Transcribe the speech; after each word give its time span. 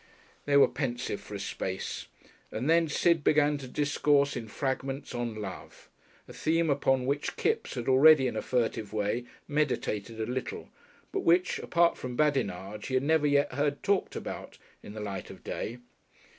They 0.45 0.57
were 0.57 0.67
pensive 0.67 1.21
for 1.21 1.35
a 1.35 1.39
space, 1.39 2.07
and 2.51 2.67
then 2.67 2.89
Sid 2.89 3.23
began 3.23 3.59
to 3.59 3.67
discourse 3.67 4.35
in 4.35 4.47
fragments 4.47 5.13
of 5.13 5.37
Love, 5.37 5.89
a 6.27 6.33
theme 6.33 6.71
upon 6.71 7.05
which 7.05 7.35
Kipps 7.35 7.75
had 7.75 7.87
already 7.87 8.25
in 8.25 8.35
a 8.35 8.41
furtive 8.41 8.93
way 8.93 9.25
meditated 9.47 10.19
a 10.19 10.25
little, 10.25 10.69
but 11.11 11.19
which, 11.19 11.59
apart 11.59 11.99
from 11.99 12.15
badinage, 12.15 12.87
he 12.87 12.95
had 12.95 13.03
never 13.03 13.27
yet 13.27 13.53
heard 13.53 13.83
talked 13.83 14.15
about 14.15 14.57
in 14.81 14.93
the 14.93 15.01
light 15.01 15.29
of 15.29 15.43
day. 15.43 15.77